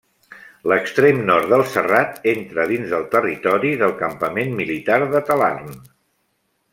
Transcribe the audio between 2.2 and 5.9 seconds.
entra dins del territori del Campament Militar de Talarn.